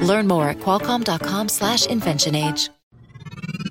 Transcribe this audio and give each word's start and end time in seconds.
Learn 0.00 0.28
more 0.28 0.48
at 0.48 0.58
qualcomm.com 0.60 1.48
slash 1.48 1.86
inventionage. 1.88 2.70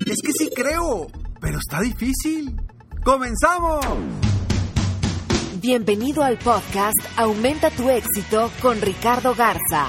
Es 0.06 0.22
que 0.22 0.32
sí 0.32 0.50
creo, 0.54 1.06
pero 1.40 1.58
está 1.58 1.80
difícil. 1.80 2.56
¡Comenzamos! 3.04 3.84
Bienvenido 5.60 6.22
al 6.22 6.38
podcast 6.38 6.96
Aumenta 7.16 7.70
tu 7.70 7.90
éxito 7.90 8.50
con 8.62 8.80
Ricardo 8.80 9.34
Garza, 9.34 9.86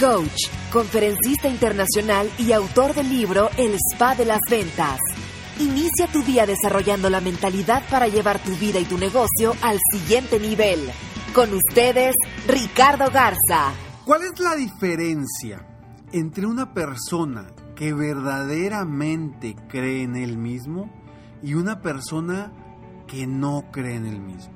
coach, 0.00 0.48
conferencista 0.72 1.48
internacional 1.48 2.30
y 2.38 2.52
autor 2.52 2.94
del 2.94 3.08
libro 3.08 3.50
El 3.56 3.74
Spa 3.92 4.14
de 4.14 4.24
las 4.24 4.40
Ventas. 4.50 4.98
Inicia 5.58 6.06
tu 6.12 6.22
día 6.22 6.44
desarrollando 6.44 7.08
la 7.08 7.20
mentalidad 7.20 7.82
para 7.88 8.08
llevar 8.08 8.38
tu 8.42 8.54
vida 8.56 8.78
y 8.78 8.84
tu 8.84 8.98
negocio 8.98 9.54
al 9.62 9.78
siguiente 9.92 10.38
nivel. 10.38 10.90
Con 11.32 11.52
ustedes, 11.54 12.14
Ricardo 12.46 13.10
Garza. 13.10 13.72
¿Cuál 14.06 14.22
es 14.22 14.38
la 14.38 14.54
diferencia 14.54 15.66
entre 16.12 16.46
una 16.46 16.72
persona 16.72 17.48
que 17.74 17.92
verdaderamente 17.92 19.56
cree 19.68 20.04
en 20.04 20.14
él 20.14 20.38
mismo 20.38 20.88
y 21.42 21.54
una 21.54 21.82
persona 21.82 22.52
que 23.08 23.26
no 23.26 23.64
cree 23.72 23.96
en 23.96 24.06
él 24.06 24.20
mismo? 24.20 24.54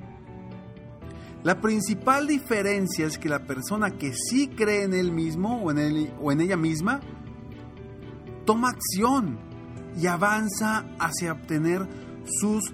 La 1.43 1.61
principal 1.61 2.29
diferencia 2.29 3.07
es 3.07 3.19
que 3.19 3.29
la 3.29 3.45
persona 3.45 3.99
que 3.99 4.13
sí 4.15 4.47
cree 4.47 4.85
en 4.85 4.95
él 4.95 5.11
mismo 5.11 5.61
o 5.61 5.73
en, 5.73 5.79
él, 5.79 6.15
o 6.23 6.31
en 6.31 6.43
ella 6.43 6.57
misma 6.57 7.01
toma 8.45 8.69
acción 8.69 9.37
y 10.01 10.07
avanza 10.07 10.87
hacia 11.01 11.33
obtener 11.33 11.89
sus 12.25 12.73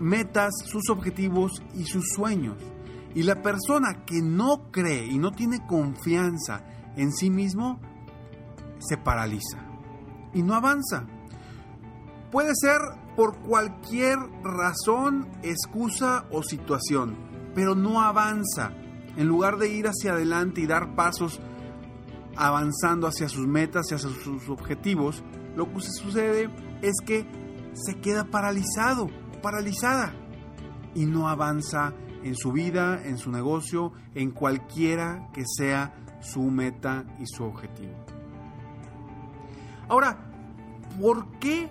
metas, 0.00 0.54
sus 0.64 0.88
objetivos 0.88 1.62
y 1.74 1.84
sus 1.84 2.08
sueños. 2.08 2.56
Y 3.14 3.22
la 3.22 3.42
persona 3.42 4.04
que 4.04 4.20
no 4.20 4.70
cree 4.70 5.06
y 5.06 5.18
no 5.18 5.30
tiene 5.30 5.64
confianza 5.66 6.64
en 6.96 7.12
sí 7.12 7.30
mismo, 7.30 7.80
se 8.78 8.96
paraliza 8.96 9.58
y 10.32 10.42
no 10.42 10.54
avanza. 10.54 11.06
Puede 12.30 12.52
ser 12.54 12.78
por 13.16 13.38
cualquier 13.38 14.18
razón, 14.42 15.28
excusa 15.42 16.26
o 16.30 16.42
situación, 16.42 17.16
pero 17.54 17.74
no 17.74 18.02
avanza. 18.02 18.72
En 19.16 19.28
lugar 19.28 19.58
de 19.58 19.68
ir 19.68 19.86
hacia 19.86 20.12
adelante 20.12 20.60
y 20.60 20.66
dar 20.66 20.96
pasos 20.96 21.40
avanzando 22.36 23.06
hacia 23.06 23.28
sus 23.28 23.46
metas 23.46 23.86
y 23.90 23.94
hacia 23.94 24.10
sus 24.10 24.48
objetivos, 24.48 25.22
lo 25.54 25.72
que 25.72 25.80
sucede 25.80 26.50
es 26.82 26.94
que 27.06 27.24
se 27.74 28.00
queda 28.00 28.24
paralizado, 28.24 29.08
paralizada 29.40 30.12
y 30.94 31.06
no 31.06 31.28
avanza 31.28 31.92
en 32.24 32.34
su 32.34 32.52
vida, 32.52 33.00
en 33.04 33.18
su 33.18 33.30
negocio, 33.30 33.92
en 34.14 34.30
cualquiera 34.30 35.28
que 35.32 35.44
sea 35.46 35.94
su 36.20 36.42
meta 36.42 37.04
y 37.20 37.26
su 37.26 37.44
objetivo. 37.44 37.94
Ahora, 39.88 40.18
¿por 41.00 41.38
qué? 41.38 41.68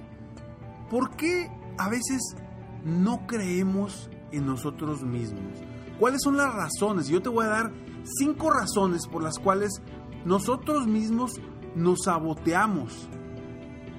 ¿Por 0.89 1.15
qué 1.15 1.51
a 1.77 1.89
veces 1.89 2.35
no 2.85 3.25
creemos 3.25 4.09
en 4.31 4.45
nosotros 4.45 5.03
mismos? 5.03 5.59
¿Cuáles 5.99 6.21
son 6.21 6.37
las 6.37 6.53
razones? 6.53 7.07
Yo 7.07 7.21
te 7.21 7.29
voy 7.29 7.45
a 7.45 7.49
dar 7.49 7.73
cinco 8.19 8.51
razones 8.51 9.07
por 9.07 9.23
las 9.23 9.39
cuales 9.39 9.81
nosotros 10.23 10.87
mismos 10.87 11.41
nos 11.75 12.03
saboteamos 12.05 13.09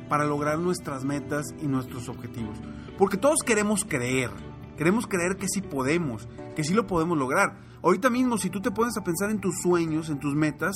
para 0.09 0.25
lograr 0.25 0.59
nuestras 0.59 1.05
metas 1.05 1.47
y 1.61 1.67
nuestros 1.67 2.09
objetivos. 2.09 2.59
Porque 2.97 3.17
todos 3.17 3.39
queremos 3.45 3.85
creer, 3.85 4.31
queremos 4.77 5.07
creer 5.07 5.37
que 5.37 5.49
sí 5.49 5.61
podemos, 5.61 6.29
que 6.55 6.65
sí 6.65 6.75
lo 6.75 6.87
podemos 6.87 7.17
lograr. 7.19 7.59
Ahorita 7.83 8.11
mismo, 8.11 8.39
si 8.39 8.51
tú 8.51 8.61
te 8.61 8.71
pones 8.71 8.97
a 8.97 9.05
pensar 9.05 9.31
en 9.31 9.41
tus 9.41 9.61
sueños, 9.63 10.09
en 10.09 10.19
tus 10.19 10.35
metas, 10.35 10.75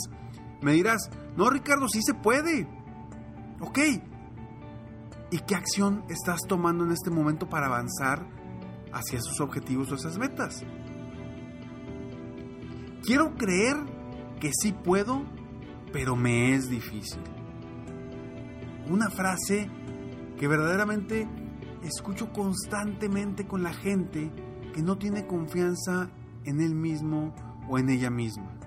me 0.60 0.72
dirás, 0.72 1.10
no 1.36 1.48
Ricardo, 1.50 1.88
sí 1.88 2.00
se 2.02 2.14
puede. 2.14 2.68
Ok. 3.60 3.78
¿Y 5.30 5.38
qué 5.40 5.54
acción 5.54 6.04
estás 6.08 6.40
tomando 6.48 6.84
en 6.84 6.92
este 6.92 7.10
momento 7.10 7.48
para 7.48 7.66
avanzar 7.66 8.26
hacia 8.92 9.18
esos 9.18 9.40
objetivos 9.40 9.92
o 9.92 9.94
esas 9.94 10.18
metas? 10.18 10.64
Quiero 13.04 13.34
creer 13.34 13.76
que 14.40 14.50
sí 14.52 14.72
puedo, 14.72 15.22
pero 15.92 16.16
me 16.16 16.54
es 16.54 16.68
difícil 16.68 17.20
una 18.90 19.10
frase 19.10 19.68
que 20.38 20.48
verdaderamente 20.48 21.28
escucho 21.82 22.32
constantemente 22.32 23.46
con 23.46 23.62
la 23.62 23.72
gente 23.72 24.32
que 24.74 24.82
no 24.82 24.98
tiene 24.98 25.26
confianza 25.26 26.10
en 26.44 26.60
él 26.60 26.74
mismo 26.74 27.34
o 27.68 27.78
en 27.78 27.90
ella 27.90 28.10
misma. 28.10 28.58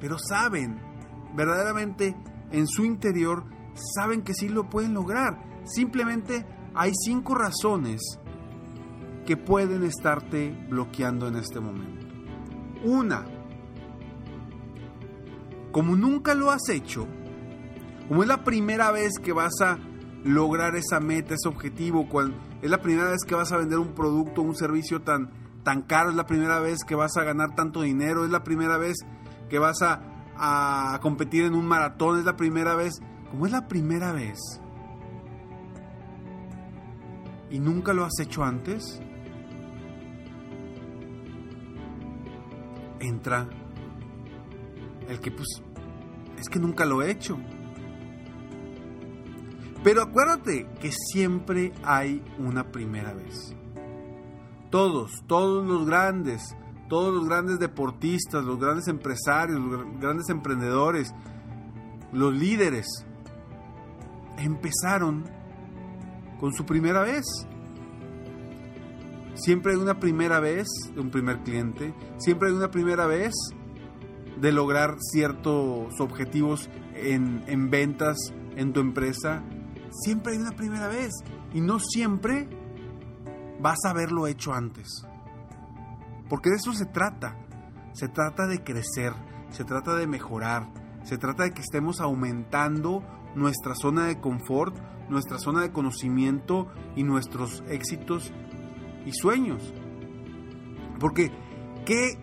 Pero 0.00 0.18
saben, 0.18 0.80
verdaderamente 1.34 2.16
en 2.50 2.66
su 2.66 2.84
interior, 2.84 3.44
saben 3.94 4.22
que 4.22 4.34
sí 4.34 4.48
lo 4.48 4.68
pueden 4.68 4.94
lograr. 4.94 5.42
Simplemente 5.64 6.44
hay 6.74 6.92
cinco 6.94 7.34
razones 7.34 8.00
que 9.26 9.36
pueden 9.36 9.84
estarte 9.84 10.50
bloqueando 10.68 11.28
en 11.28 11.36
este 11.36 11.60
momento. 11.60 12.06
Una, 12.84 13.24
como 15.70 15.96
nunca 15.96 16.34
lo 16.34 16.50
has 16.50 16.68
hecho, 16.68 17.06
como 18.08 18.22
es 18.22 18.28
la 18.28 18.44
primera 18.44 18.90
vez 18.90 19.12
que 19.22 19.32
vas 19.32 19.60
a 19.60 19.78
lograr 20.24 20.76
esa 20.76 21.00
meta, 21.00 21.34
ese 21.34 21.48
objetivo, 21.48 22.06
es 22.60 22.70
la 22.70 22.80
primera 22.80 23.10
vez 23.10 23.24
que 23.26 23.34
vas 23.34 23.52
a 23.52 23.56
vender 23.56 23.78
un 23.78 23.94
producto, 23.94 24.42
un 24.42 24.54
servicio 24.54 25.02
tan, 25.02 25.30
tan 25.62 25.82
caro, 25.82 26.10
es 26.10 26.16
la 26.16 26.26
primera 26.26 26.60
vez 26.60 26.84
que 26.84 26.94
vas 26.94 27.16
a 27.16 27.24
ganar 27.24 27.54
tanto 27.54 27.82
dinero, 27.82 28.24
es 28.24 28.30
la 28.30 28.42
primera 28.44 28.78
vez 28.78 28.96
que 29.48 29.58
vas 29.58 29.82
a, 29.82 30.00
a 30.36 30.98
competir 31.00 31.44
en 31.44 31.54
un 31.54 31.66
maratón, 31.66 32.18
es 32.18 32.24
la 32.24 32.36
primera 32.36 32.74
vez, 32.74 33.00
como 33.30 33.46
es 33.46 33.52
la 33.52 33.68
primera 33.68 34.12
vez 34.12 34.38
y 37.52 37.58
nunca 37.58 37.92
lo 37.92 38.04
has 38.04 38.18
hecho 38.18 38.42
antes, 38.42 38.98
entra 42.98 43.46
el 45.06 45.20
que 45.20 45.30
pues 45.30 45.62
es 46.38 46.48
que 46.48 46.58
nunca 46.58 46.86
lo 46.86 47.02
he 47.02 47.10
hecho. 47.10 47.38
Pero 49.82 50.02
acuérdate 50.02 50.68
que 50.80 50.92
siempre 50.92 51.72
hay 51.82 52.22
una 52.38 52.70
primera 52.70 53.12
vez. 53.12 53.54
Todos, 54.70 55.24
todos 55.26 55.66
los 55.66 55.86
grandes, 55.86 56.56
todos 56.88 57.12
los 57.12 57.26
grandes 57.26 57.58
deportistas, 57.58 58.44
los 58.44 58.60
grandes 58.60 58.86
empresarios, 58.86 59.58
los 59.58 60.00
grandes 60.00 60.28
emprendedores, 60.28 61.12
los 62.12 62.32
líderes, 62.32 62.86
empezaron 64.38 65.24
con 66.38 66.52
su 66.52 66.64
primera 66.64 67.02
vez. 67.02 67.24
Siempre 69.34 69.72
hay 69.72 69.78
una 69.78 69.98
primera 69.98 70.38
vez 70.38 70.68
de 70.94 71.00
un 71.00 71.10
primer 71.10 71.38
cliente, 71.40 71.92
siempre 72.18 72.48
hay 72.48 72.54
una 72.54 72.70
primera 72.70 73.06
vez 73.06 73.32
de 74.40 74.52
lograr 74.52 74.96
ciertos 75.00 75.98
objetivos 76.00 76.68
en, 76.94 77.42
en 77.46 77.70
ventas 77.70 78.16
en 78.56 78.72
tu 78.72 78.80
empresa, 78.80 79.42
siempre 79.92 80.32
hay 80.32 80.38
una 80.38 80.52
primera 80.52 80.88
vez 80.88 81.12
y 81.52 81.60
no 81.60 81.78
siempre 81.78 82.48
vas 83.60 83.78
a 83.86 83.90
haberlo 83.90 84.26
hecho 84.26 84.52
antes. 84.52 85.06
Porque 86.28 86.50
de 86.50 86.56
eso 86.56 86.72
se 86.72 86.86
trata. 86.86 87.36
Se 87.92 88.08
trata 88.08 88.46
de 88.46 88.64
crecer, 88.64 89.12
se 89.50 89.64
trata 89.64 89.94
de 89.96 90.06
mejorar, 90.06 90.66
se 91.04 91.18
trata 91.18 91.44
de 91.44 91.50
que 91.50 91.60
estemos 91.60 92.00
aumentando 92.00 93.02
nuestra 93.34 93.74
zona 93.74 94.06
de 94.06 94.18
confort, 94.18 94.74
nuestra 95.10 95.38
zona 95.38 95.60
de 95.60 95.72
conocimiento 95.72 96.68
y 96.96 97.04
nuestros 97.04 97.62
éxitos 97.68 98.32
y 99.04 99.12
sueños. 99.12 99.74
Porque 100.98 101.30
qué, 101.84 102.18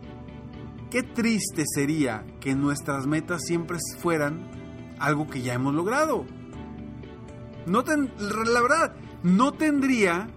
qué 0.89 1.03
triste 1.03 1.65
sería 1.67 2.25
que 2.39 2.55
nuestras 2.55 3.05
metas 3.05 3.43
siempre 3.45 3.77
fueran 3.99 4.49
algo 4.99 5.27
que 5.27 5.41
ya 5.41 5.53
hemos 5.53 5.75
logrado. 5.75 6.25
No 7.69 7.83
la 7.83 8.61
verdad, 8.61 8.95
no 9.21 9.53
tendría 9.53 10.27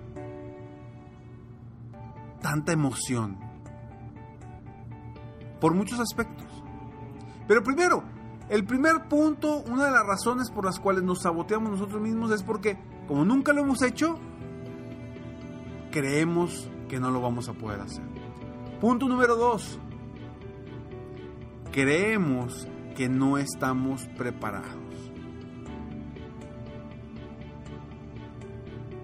tanta 2.42 2.72
emoción. 2.72 3.38
Por 5.60 5.74
muchos 5.74 5.98
aspectos. 5.98 6.46
Pero 7.48 7.62
primero, 7.62 8.04
el 8.48 8.64
primer 8.64 9.08
punto, 9.08 9.62
una 9.66 9.86
de 9.86 9.92
las 9.92 10.06
razones 10.06 10.50
por 10.50 10.64
las 10.66 10.78
cuales 10.78 11.02
nos 11.04 11.22
saboteamos 11.22 11.70
nosotros 11.70 12.02
mismos 12.02 12.30
es 12.32 12.42
porque, 12.42 12.78
como 13.08 13.24
nunca 13.24 13.52
lo 13.52 13.62
hemos 13.62 13.82
hecho, 13.82 14.18
creemos 15.90 16.68
que 16.88 17.00
no 17.00 17.10
lo 17.10 17.22
vamos 17.22 17.48
a 17.48 17.54
poder 17.54 17.80
hacer. 17.80 18.04
Punto 18.80 19.08
número 19.08 19.36
dos. 19.36 19.78
Creemos 21.70 22.68
que 22.94 23.08
no 23.08 23.38
estamos 23.38 24.06
preparados. 24.18 24.81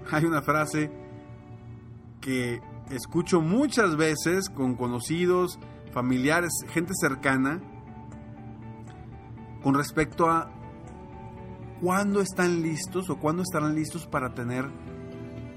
Hay 0.12 0.24
una 0.24 0.42
frase 0.42 0.90
que 2.20 2.60
escucho 2.90 3.40
muchas 3.40 3.96
veces 3.96 4.48
con 4.48 4.74
conocidos, 4.74 5.58
familiares, 5.92 6.50
gente 6.68 6.92
cercana, 6.98 7.60
con 9.62 9.74
respecto 9.74 10.30
a 10.30 10.50
cuándo 11.80 12.20
están 12.20 12.62
listos 12.62 13.10
o 13.10 13.18
cuándo 13.18 13.42
estarán 13.42 13.74
listos 13.74 14.06
para 14.06 14.34
tener 14.34 14.64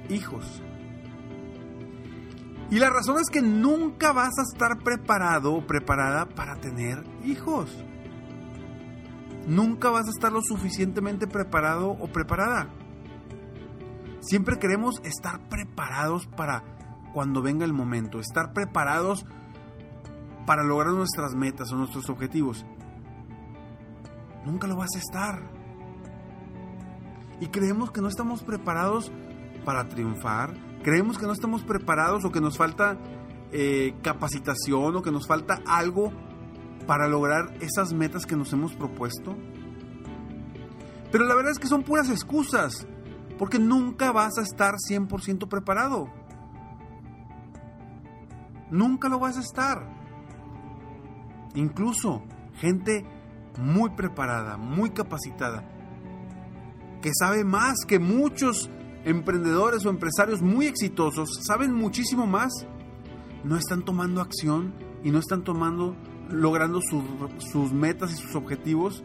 hijos. 0.09 0.61
Y 2.69 2.79
la 2.79 2.89
razón 2.89 3.19
es 3.19 3.29
que 3.29 3.41
nunca 3.41 4.13
vas 4.13 4.31
a 4.37 4.43
estar 4.43 4.79
preparado 4.79 5.53
o 5.53 5.67
preparada 5.67 6.25
para 6.25 6.55
tener 6.55 7.03
hijos. 7.25 7.69
Nunca 9.45 9.89
vas 9.89 10.07
a 10.07 10.11
estar 10.11 10.31
lo 10.31 10.41
suficientemente 10.41 11.27
preparado 11.27 11.89
o 11.89 12.07
preparada. 12.07 12.69
Siempre 14.21 14.59
queremos 14.59 15.01
estar 15.03 15.49
preparados 15.49 16.27
para 16.27 16.63
cuando 17.13 17.41
venga 17.41 17.65
el 17.65 17.73
momento, 17.73 18.19
estar 18.19 18.53
preparados 18.53 19.25
para 20.45 20.63
lograr 20.63 20.93
nuestras 20.93 21.33
metas 21.35 21.71
o 21.71 21.75
nuestros 21.75 22.07
objetivos. 22.09 22.65
Nunca 24.45 24.67
lo 24.67 24.75
vas 24.75 24.95
a 24.95 24.99
estar. 24.99 25.41
Y 27.39 27.47
creemos 27.47 27.91
que 27.91 28.01
no 28.01 28.07
estamos 28.07 28.43
preparados 28.43 29.11
para 29.65 29.89
triunfar, 29.89 30.53
creemos 30.83 31.17
que 31.17 31.25
no 31.25 31.33
estamos 31.33 31.63
preparados 31.63 32.23
o 32.23 32.31
que 32.31 32.41
nos 32.41 32.57
falta 32.57 32.97
eh, 33.51 33.95
capacitación 34.03 34.95
o 34.95 35.01
que 35.01 35.11
nos 35.11 35.27
falta 35.27 35.61
algo 35.65 36.11
para 36.85 37.07
lograr 37.07 37.55
esas 37.59 37.93
metas 37.93 38.27
que 38.27 38.35
nos 38.35 38.53
hemos 38.53 38.75
propuesto. 38.75 39.35
Pero 41.11 41.25
la 41.25 41.35
verdad 41.35 41.51
es 41.51 41.59
que 41.59 41.67
son 41.67 41.83
puras 41.83 42.09
excusas, 42.09 42.87
porque 43.37 43.59
nunca 43.59 44.11
vas 44.11 44.37
a 44.37 44.41
estar 44.41 44.75
100% 44.75 45.47
preparado. 45.47 46.07
Nunca 48.69 49.09
lo 49.09 49.19
vas 49.19 49.37
a 49.37 49.41
estar. 49.41 49.87
Incluso 51.55 52.23
gente 52.55 53.05
muy 53.59 53.89
preparada, 53.91 54.57
muy 54.57 54.91
capacitada, 54.91 55.67
que 57.01 57.11
sabe 57.17 57.43
más 57.43 57.79
que 57.87 57.99
muchos 57.99 58.69
emprendedores 59.03 59.85
o 59.85 59.89
empresarios 59.89 60.41
muy 60.41 60.67
exitosos, 60.67 61.29
saben 61.45 61.73
muchísimo 61.73 62.27
más, 62.27 62.65
no 63.43 63.57
están 63.57 63.83
tomando 63.83 64.21
acción 64.21 64.73
y 65.03 65.11
no 65.11 65.19
están 65.19 65.43
tomando, 65.43 65.95
logrando 66.29 66.79
sus 66.81 67.73
metas 67.73 68.11
y 68.13 68.15
sus 68.15 68.35
objetivos 68.35 69.03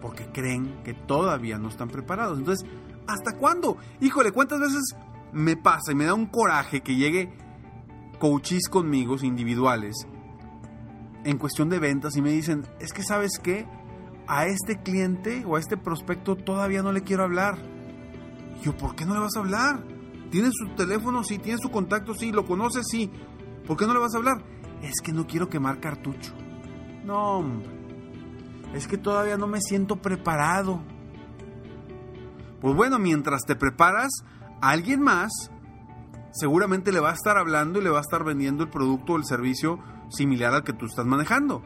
porque 0.00 0.26
creen 0.26 0.82
que 0.84 0.94
todavía 0.94 1.58
no 1.58 1.68
están 1.68 1.88
preparados. 1.88 2.38
Entonces, 2.38 2.68
¿hasta 3.06 3.36
cuándo? 3.38 3.76
Híjole, 4.00 4.32
¿cuántas 4.32 4.60
veces 4.60 4.94
me 5.32 5.56
pasa 5.56 5.92
y 5.92 5.94
me 5.94 6.04
da 6.04 6.14
un 6.14 6.26
coraje 6.26 6.80
que 6.80 6.96
llegue 6.96 7.32
coaches 8.18 8.68
conmigo 8.68 9.16
individuales 9.22 10.06
en 11.24 11.38
cuestión 11.38 11.68
de 11.68 11.78
ventas 11.78 12.16
y 12.16 12.22
me 12.22 12.30
dicen, 12.30 12.66
es 12.80 12.92
que 12.92 13.02
sabes 13.02 13.38
qué, 13.42 13.66
a 14.26 14.46
este 14.46 14.80
cliente 14.80 15.44
o 15.46 15.56
a 15.56 15.58
este 15.58 15.76
prospecto 15.76 16.36
todavía 16.36 16.82
no 16.82 16.92
le 16.92 17.02
quiero 17.02 17.24
hablar. 17.24 17.58
yo, 18.62 18.76
¿por 18.76 18.94
qué 18.94 19.04
no 19.04 19.14
le 19.14 19.20
vas 19.20 19.36
a 19.36 19.40
hablar? 19.40 19.82
¿Tienes 20.30 20.52
su 20.54 20.68
teléfono? 20.76 21.24
Sí. 21.24 21.38
¿Tienes 21.38 21.60
su 21.60 21.70
contacto? 21.70 22.14
Sí. 22.14 22.30
¿Lo 22.30 22.46
conoces? 22.46 22.86
Sí. 22.88 23.10
¿Por 23.66 23.76
qué 23.76 23.86
no 23.86 23.94
le 23.94 24.00
vas 24.00 24.14
a 24.14 24.18
hablar? 24.18 24.42
Es 24.82 25.00
que 25.02 25.12
no 25.12 25.26
quiero 25.26 25.48
quemar 25.48 25.80
cartucho. 25.80 26.32
No, 27.04 27.38
hombre. 27.38 27.79
Es 28.74 28.86
que 28.86 28.98
todavía 28.98 29.36
no 29.36 29.46
me 29.46 29.60
siento 29.60 29.96
preparado. 29.96 30.80
Pues 32.60 32.74
bueno, 32.76 32.98
mientras 32.98 33.42
te 33.46 33.56
preparas, 33.56 34.10
alguien 34.60 35.00
más 35.00 35.30
seguramente 36.32 36.92
le 36.92 37.00
va 37.00 37.10
a 37.10 37.14
estar 37.14 37.36
hablando 37.36 37.80
y 37.80 37.82
le 37.82 37.90
va 37.90 37.98
a 37.98 38.02
estar 38.02 38.24
vendiendo 38.24 38.62
el 38.62 38.70
producto 38.70 39.14
o 39.14 39.16
el 39.16 39.24
servicio 39.24 39.78
similar 40.10 40.54
al 40.54 40.64
que 40.64 40.72
tú 40.72 40.86
estás 40.86 41.06
manejando. 41.06 41.62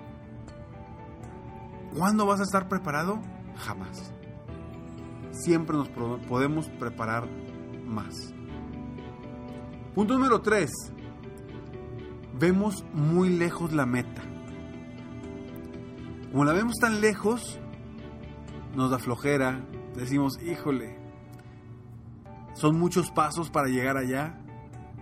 ¿Cuándo 1.97 2.27
vas 2.27 2.41
a 2.41 2.45
estar 2.45 2.69
preparado? 2.69 3.21
Jamás. 3.57 4.13
Siempre 5.31 5.77
nos 5.77 5.89
podemos 5.89 6.69
preparar 6.69 7.29
más. 7.85 8.33
Punto 9.95 10.15
número 10.15 10.41
3. 10.41 10.71
Vemos 12.39 12.85
muy 12.93 13.29
lejos 13.31 13.73
la 13.73 13.87
meta. 13.87 14.23
Como 16.35 16.47
la 16.47 16.53
vemos 16.53 16.75
tan 16.81 17.01
lejos, 17.01 17.61
nos 18.75 18.91
da 18.91 18.99
flojera, 18.99 19.65
decimos, 19.95 20.37
híjole, 20.43 20.99
son 22.55 22.77
muchos 22.77 23.13
pasos 23.13 23.51
para 23.51 23.69
llegar 23.69 23.97
allá, 23.97 24.41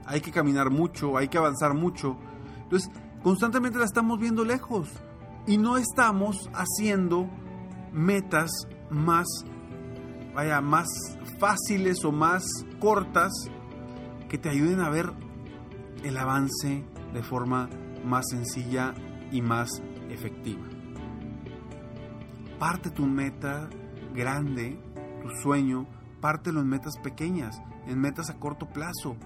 hay 0.05 0.21
que 0.21 0.31
caminar 0.31 0.69
mucho, 0.69 1.17
hay 1.17 1.29
que 1.29 1.39
avanzar 1.39 1.73
mucho. 1.73 2.19
Entonces, 2.65 2.91
constantemente 3.23 3.79
la 3.79 3.87
estamos 3.87 4.19
viendo 4.21 4.45
lejos 4.45 4.91
y 5.47 5.57
no 5.57 5.79
estamos 5.79 6.51
haciendo 6.53 7.31
metas 7.95 8.51
más, 8.91 9.27
vaya, 10.35 10.61
más 10.61 10.87
fáciles 11.39 12.05
o 12.05 12.13
más 12.13 12.45
cortas 12.79 13.33
que 14.29 14.37
te 14.37 14.51
ayuden 14.51 14.81
a 14.81 14.91
ver 14.91 15.11
el 16.05 16.19
avance 16.19 16.85
de 17.15 17.23
forma 17.23 17.71
más 18.05 18.27
sencilla 18.29 18.93
y 19.31 19.41
más 19.41 19.71
efectiva. 20.11 20.72
Parte 22.63 22.91
tu 22.91 23.07
meta 23.07 23.69
grande, 24.15 24.79
tu 25.21 25.31
sueño, 25.43 25.85
pártelo 26.21 26.61
en 26.61 26.69
metas 26.69 26.97
pequeñas, 27.03 27.61
en 27.89 27.99
metas 27.99 28.31
a 28.31 28.39
corto 28.39 28.69
plazo. 28.69 29.17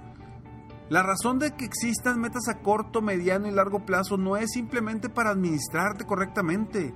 La 0.88 1.02
razón 1.02 1.38
de 1.38 1.54
que 1.54 1.66
existan 1.66 2.18
metas 2.18 2.48
a 2.48 2.62
corto, 2.62 3.02
mediano 3.02 3.46
y 3.46 3.50
largo 3.50 3.84
plazo 3.84 4.16
no 4.16 4.38
es 4.38 4.52
simplemente 4.52 5.10
para 5.10 5.32
administrarte 5.32 6.06
correctamente. 6.06 6.94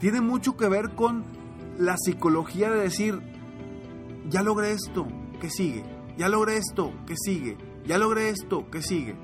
Tiene 0.00 0.20
mucho 0.20 0.58
que 0.58 0.68
ver 0.68 0.94
con 0.94 1.24
la 1.78 1.96
psicología 1.96 2.70
de 2.70 2.80
decir, 2.80 3.22
ya 4.28 4.42
logré 4.42 4.72
esto, 4.72 5.08
¿qué 5.40 5.48
sigue? 5.48 5.82
Ya 6.18 6.28
logré 6.28 6.58
esto, 6.58 6.92
¿qué 7.06 7.14
sigue? 7.16 7.56
Ya 7.86 7.96
logré 7.96 8.28
esto, 8.28 8.68
¿qué 8.70 8.82
sigue? 8.82 9.16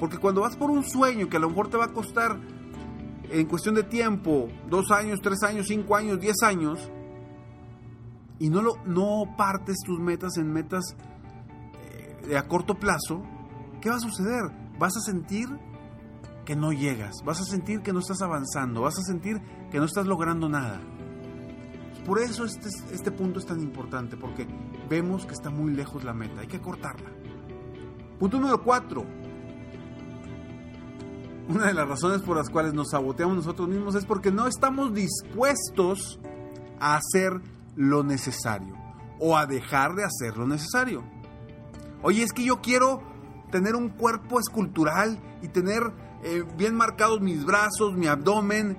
Porque 0.00 0.18
cuando 0.18 0.40
vas 0.40 0.56
por 0.56 0.68
un 0.68 0.82
sueño 0.82 1.28
que 1.28 1.36
a 1.36 1.40
lo 1.40 1.48
mejor 1.48 1.68
te 1.68 1.76
va 1.76 1.84
a 1.84 1.92
costar 1.92 2.40
en 3.30 3.46
cuestión 3.46 3.74
de 3.74 3.84
tiempo, 3.84 4.48
dos 4.68 4.90
años, 4.90 5.20
tres 5.22 5.42
años, 5.42 5.66
cinco 5.68 5.96
años, 5.96 6.20
diez 6.20 6.42
años, 6.42 6.90
y 8.38 8.48
no, 8.48 8.62
lo, 8.62 8.76
no 8.86 9.36
partes 9.36 9.76
tus 9.84 10.00
metas 10.00 10.36
en 10.38 10.52
metas 10.52 10.96
eh, 12.28 12.36
a 12.36 12.48
corto 12.48 12.74
plazo, 12.74 13.22
¿qué 13.80 13.90
va 13.90 13.96
a 13.96 14.00
suceder? 14.00 14.50
Vas 14.78 14.96
a 14.96 15.00
sentir 15.00 15.48
que 16.44 16.56
no 16.56 16.72
llegas, 16.72 17.16
vas 17.24 17.40
a 17.40 17.44
sentir 17.44 17.82
que 17.82 17.92
no 17.92 18.00
estás 18.00 18.22
avanzando, 18.22 18.80
vas 18.80 18.98
a 18.98 19.02
sentir 19.02 19.40
que 19.70 19.78
no 19.78 19.84
estás 19.84 20.06
logrando 20.06 20.48
nada. 20.48 20.80
Por 22.06 22.18
eso 22.18 22.44
este, 22.44 22.68
este 22.92 23.10
punto 23.10 23.38
es 23.38 23.46
tan 23.46 23.60
importante, 23.60 24.16
porque 24.16 24.46
vemos 24.88 25.26
que 25.26 25.34
está 25.34 25.50
muy 25.50 25.72
lejos 25.74 26.02
la 26.02 26.14
meta, 26.14 26.40
hay 26.40 26.48
que 26.48 26.60
cortarla. 26.60 27.10
Punto 28.18 28.38
número 28.38 28.62
cuatro 28.62 29.04
una 31.50 31.66
de 31.66 31.74
las 31.74 31.88
razones 31.88 32.22
por 32.22 32.36
las 32.36 32.48
cuales 32.48 32.74
nos 32.74 32.90
saboteamos 32.90 33.36
nosotros 33.36 33.68
mismos 33.68 33.94
es 33.94 34.04
porque 34.04 34.30
no 34.30 34.46
estamos 34.46 34.94
dispuestos 34.94 36.20
a 36.78 36.96
hacer 36.96 37.40
lo 37.74 38.04
necesario 38.04 38.74
o 39.18 39.36
a 39.36 39.46
dejar 39.46 39.94
de 39.94 40.04
hacer 40.04 40.36
lo 40.36 40.46
necesario. 40.46 41.04
Oye, 42.02 42.22
es 42.22 42.32
que 42.32 42.44
yo 42.44 42.60
quiero 42.60 43.02
tener 43.50 43.74
un 43.74 43.90
cuerpo 43.90 44.38
escultural 44.38 45.18
y 45.42 45.48
tener 45.48 45.82
eh, 46.22 46.44
bien 46.56 46.74
marcados 46.74 47.20
mis 47.20 47.44
brazos, 47.44 47.94
mi 47.94 48.06
abdomen. 48.06 48.78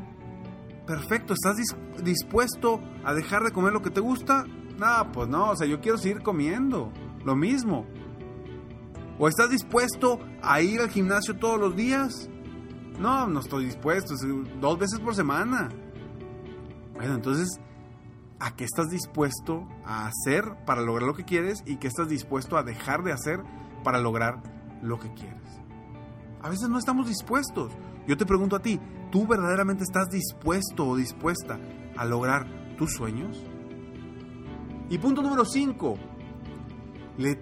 Perfecto, 0.87 1.33
¿estás 1.33 1.57
dispuesto 2.03 2.79
a 3.03 3.13
dejar 3.13 3.43
de 3.43 3.51
comer 3.51 3.73
lo 3.73 3.81
que 3.81 3.91
te 3.91 3.99
gusta? 3.99 4.45
No, 4.77 5.11
pues 5.11 5.27
no, 5.27 5.51
o 5.51 5.55
sea, 5.55 5.67
yo 5.67 5.81
quiero 5.81 5.97
seguir 5.97 6.23
comiendo 6.23 6.91
lo 7.23 7.35
mismo. 7.35 7.85
¿O 9.19 9.27
estás 9.27 9.49
dispuesto 9.51 10.19
a 10.41 10.61
ir 10.61 10.81
al 10.81 10.89
gimnasio 10.89 11.37
todos 11.37 11.59
los 11.59 11.75
días? 11.75 12.29
No, 13.01 13.25
no 13.25 13.39
estoy 13.39 13.65
dispuesto, 13.65 14.13
dos 14.59 14.77
veces 14.77 14.99
por 14.99 15.15
semana. 15.15 15.69
Bueno, 16.93 17.15
entonces, 17.15 17.59
¿a 18.39 18.55
qué 18.55 18.63
estás 18.63 18.91
dispuesto 18.91 19.67
a 19.83 20.05
hacer 20.05 20.43
para 20.67 20.81
lograr 20.81 21.07
lo 21.07 21.15
que 21.15 21.25
quieres 21.25 21.63
y 21.65 21.77
qué 21.77 21.87
estás 21.87 22.09
dispuesto 22.09 22.57
a 22.57 22.63
dejar 22.63 23.01
de 23.01 23.11
hacer 23.11 23.41
para 23.83 23.99
lograr 23.99 24.43
lo 24.83 24.99
que 24.99 25.11
quieres? 25.15 25.41
A 26.43 26.49
veces 26.49 26.69
no 26.69 26.77
estamos 26.77 27.07
dispuestos. 27.07 27.73
Yo 28.07 28.17
te 28.17 28.27
pregunto 28.27 28.55
a 28.55 28.61
ti, 28.61 28.79
¿tú 29.11 29.25
verdaderamente 29.25 29.83
estás 29.83 30.09
dispuesto 30.11 30.87
o 30.87 30.95
dispuesta 30.95 31.59
a 31.97 32.05
lograr 32.05 32.45
tus 32.77 32.93
sueños? 32.93 33.43
Y 34.91 34.99
punto 34.99 35.23
número 35.23 35.43
5. 35.43 35.97
Le 37.17 37.35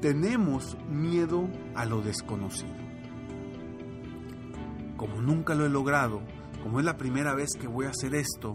tenemos 0.00 0.78
miedo 0.88 1.48
a 1.74 1.84
lo 1.84 2.00
desconocido. 2.00 2.89
Como 5.00 5.22
nunca 5.22 5.54
lo 5.54 5.64
he 5.64 5.70
logrado, 5.70 6.20
como 6.62 6.78
es 6.78 6.84
la 6.84 6.98
primera 6.98 7.34
vez 7.34 7.52
que 7.58 7.66
voy 7.66 7.86
a 7.86 7.88
hacer 7.88 8.14
esto, 8.14 8.52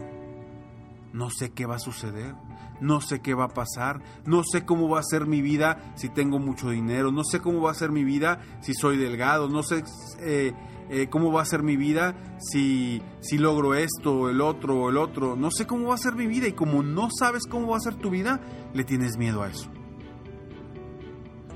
no 1.12 1.28
sé 1.28 1.50
qué 1.50 1.66
va 1.66 1.74
a 1.74 1.80
suceder, 1.80 2.36
no 2.80 3.00
sé 3.00 3.20
qué 3.20 3.34
va 3.34 3.46
a 3.46 3.48
pasar, 3.48 4.00
no 4.26 4.44
sé 4.44 4.64
cómo 4.64 4.88
va 4.88 5.00
a 5.00 5.02
ser 5.02 5.26
mi 5.26 5.42
vida 5.42 5.92
si 5.96 6.08
tengo 6.08 6.38
mucho 6.38 6.70
dinero, 6.70 7.10
no 7.10 7.24
sé 7.24 7.40
cómo 7.40 7.62
va 7.62 7.72
a 7.72 7.74
ser 7.74 7.90
mi 7.90 8.04
vida 8.04 8.38
si 8.60 8.74
soy 8.74 8.96
delgado, 8.96 9.48
no 9.48 9.64
sé 9.64 9.82
eh, 10.20 10.52
eh, 10.88 11.08
cómo 11.10 11.32
va 11.32 11.42
a 11.42 11.46
ser 11.46 11.64
mi 11.64 11.76
vida 11.76 12.14
si, 12.38 13.02
si 13.18 13.38
logro 13.38 13.74
esto, 13.74 14.30
el 14.30 14.40
otro, 14.40 14.88
el 14.88 14.98
otro, 14.98 15.34
no 15.34 15.50
sé 15.50 15.66
cómo 15.66 15.88
va 15.88 15.96
a 15.96 15.98
ser 15.98 16.14
mi 16.14 16.28
vida 16.28 16.46
y 16.46 16.52
como 16.52 16.84
no 16.84 17.08
sabes 17.10 17.42
cómo 17.50 17.72
va 17.72 17.78
a 17.78 17.80
ser 17.80 17.96
tu 17.96 18.08
vida, 18.08 18.40
le 18.72 18.84
tienes 18.84 19.18
miedo 19.18 19.42
a 19.42 19.48
eso. 19.48 19.68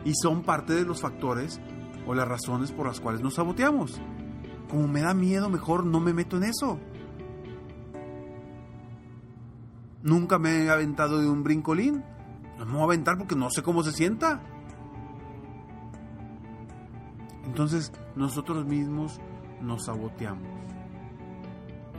Y 0.05 0.15
son 0.21 0.43
parte 0.43 0.75
de 0.75 0.85
los 0.85 1.01
factores 1.01 1.61
o 2.09 2.15
las 2.15 2.27
razones 2.27 2.73
por 2.73 2.89
las 2.89 2.99
cuales 2.99 3.21
nos 3.21 3.35
saboteamos. 3.35 4.01
Como 4.71 4.87
me 4.87 5.01
da 5.01 5.15
miedo, 5.15 5.51
mejor 5.51 5.85
no 5.85 5.99
me 5.99 6.15
meto 6.15 6.37
en 6.37 6.45
eso. 6.45 6.79
Nunca 10.03 10.39
me 10.39 10.65
he 10.65 10.71
aventado 10.71 11.19
de 11.19 11.29
un 11.29 11.43
brincolín. 11.43 12.05
No 12.57 12.67
me 12.67 12.73
voy 12.73 12.81
a 12.83 12.85
aventar 12.85 13.19
porque 13.19 13.35
no 13.35 13.51
sé 13.51 13.63
cómo 13.63 13.83
se 13.83 13.93
sienta. 13.93 14.41
Entonces 17.45 17.93
nosotros 18.15 18.65
mismos 18.65 19.21
nos 19.61 19.87
saboteamos. 19.87 20.49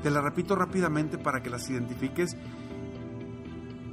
Te 0.01 0.09
la 0.09 0.21
repito 0.21 0.55
rápidamente 0.55 1.17
para 1.17 1.43
que 1.43 1.49
las 1.49 1.69
identifiques. 1.69 2.37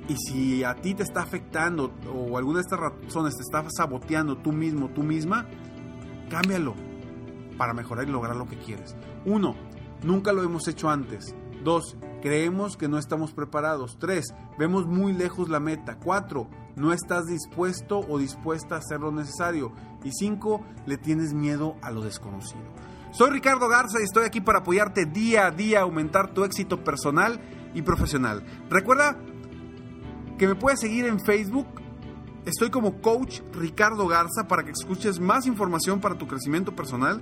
Y 0.08 0.16
si 0.16 0.64
a 0.64 0.74
ti 0.76 0.94
te 0.94 1.02
está 1.02 1.22
afectando 1.22 1.92
o 2.14 2.38
alguna 2.38 2.58
de 2.58 2.62
estas 2.62 2.78
razones 2.78 3.34
te 3.34 3.42
está 3.42 3.64
saboteando 3.76 4.38
tú 4.38 4.52
mismo, 4.52 4.88
tú 4.88 5.02
misma, 5.02 5.46
cámbialo 6.30 6.87
para 7.58 7.74
mejorar 7.74 8.08
y 8.08 8.12
lograr 8.12 8.36
lo 8.36 8.46
que 8.46 8.56
quieres. 8.56 8.96
Uno, 9.26 9.54
nunca 10.02 10.32
lo 10.32 10.42
hemos 10.42 10.66
hecho 10.68 10.88
antes. 10.88 11.34
Dos, 11.62 11.96
creemos 12.22 12.76
que 12.76 12.88
no 12.88 12.98
estamos 12.98 13.32
preparados. 13.32 13.98
Tres, 13.98 14.32
vemos 14.58 14.86
muy 14.86 15.12
lejos 15.12 15.50
la 15.50 15.60
meta. 15.60 15.98
Cuatro, 15.98 16.48
no 16.76 16.92
estás 16.92 17.26
dispuesto 17.26 18.00
o 18.08 18.18
dispuesta 18.18 18.76
a 18.76 18.78
hacer 18.78 19.00
lo 19.00 19.12
necesario. 19.12 19.72
Y 20.04 20.12
cinco, 20.12 20.64
le 20.86 20.96
tienes 20.96 21.34
miedo 21.34 21.76
a 21.82 21.90
lo 21.90 22.00
desconocido. 22.00 22.62
Soy 23.10 23.30
Ricardo 23.30 23.68
Garza 23.68 24.00
y 24.00 24.04
estoy 24.04 24.24
aquí 24.24 24.40
para 24.40 24.60
apoyarte 24.60 25.06
día 25.06 25.46
a 25.46 25.50
día 25.50 25.80
a 25.80 25.82
aumentar 25.82 26.32
tu 26.32 26.44
éxito 26.44 26.84
personal 26.84 27.40
y 27.74 27.82
profesional. 27.82 28.44
Recuerda 28.70 29.18
que 30.38 30.46
me 30.46 30.54
puedes 30.54 30.80
seguir 30.80 31.06
en 31.06 31.18
Facebook. 31.18 31.66
Estoy 32.44 32.70
como 32.70 33.00
coach 33.00 33.40
Ricardo 33.52 34.06
Garza 34.06 34.46
para 34.46 34.62
que 34.62 34.70
escuches 34.70 35.18
más 35.20 35.46
información 35.46 36.00
para 36.00 36.16
tu 36.16 36.26
crecimiento 36.26 36.76
personal. 36.76 37.20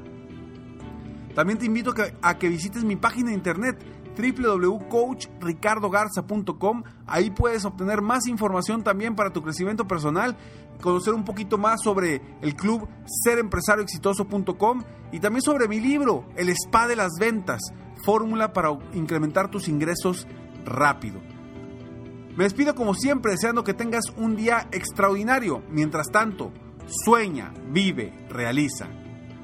También 1.36 1.58
te 1.58 1.66
invito 1.66 1.94
a 2.22 2.38
que 2.38 2.48
visites 2.48 2.82
mi 2.82 2.96
página 2.96 3.28
de 3.28 3.34
internet 3.34 3.76
www.coachricardogarza.com. 4.16 6.82
Ahí 7.06 7.30
puedes 7.30 7.66
obtener 7.66 8.00
más 8.00 8.26
información 8.26 8.82
también 8.82 9.14
para 9.14 9.34
tu 9.34 9.42
crecimiento 9.42 9.86
personal, 9.86 10.34
conocer 10.80 11.12
un 11.12 11.26
poquito 11.26 11.58
más 11.58 11.82
sobre 11.82 12.22
el 12.40 12.56
club 12.56 12.88
serempresarioexitoso.com 13.22 14.82
y 15.12 15.20
también 15.20 15.42
sobre 15.42 15.68
mi 15.68 15.78
libro, 15.78 16.24
El 16.36 16.48
Spa 16.48 16.88
de 16.88 16.96
las 16.96 17.12
Ventas, 17.20 17.60
fórmula 18.02 18.54
para 18.54 18.70
incrementar 18.94 19.50
tus 19.50 19.68
ingresos 19.68 20.26
rápido. 20.64 21.20
Me 22.34 22.44
despido 22.44 22.74
como 22.74 22.94
siempre 22.94 23.32
deseando 23.32 23.62
que 23.62 23.74
tengas 23.74 24.04
un 24.16 24.36
día 24.36 24.68
extraordinario. 24.72 25.62
Mientras 25.68 26.06
tanto, 26.06 26.50
sueña, 27.04 27.52
vive, 27.70 28.26
realiza. 28.30 28.88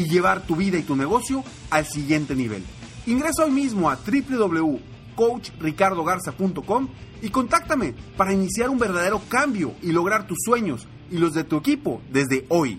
y 0.00 0.08
llevar 0.08 0.46
tu 0.46 0.56
vida 0.56 0.78
y 0.78 0.82
tu 0.82 0.96
negocio 0.96 1.44
al 1.68 1.84
siguiente 1.84 2.34
nivel. 2.34 2.64
Ingresa 3.06 3.44
hoy 3.44 3.50
mismo 3.50 3.90
a 3.90 3.96
www.coachricardogarza.com 3.96 6.88
y 7.20 7.28
contáctame 7.28 7.92
para 8.16 8.32
iniciar 8.32 8.70
un 8.70 8.78
verdadero 8.78 9.20
cambio 9.28 9.74
y 9.82 9.92
lograr 9.92 10.26
tus 10.26 10.38
sueños 10.42 10.88
y 11.10 11.18
los 11.18 11.34
de 11.34 11.44
tu 11.44 11.58
equipo 11.58 12.00
desde 12.10 12.46
hoy. 12.48 12.78